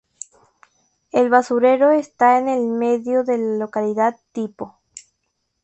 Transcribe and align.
El 1.11 1.29
basurero 1.29 1.91
está 1.91 2.39
en 2.39 2.49
el 2.49 2.65
medio 2.65 3.23
de 3.23 3.37
la 3.37 3.57
localidad 3.59 4.19
tipo. 4.31 4.79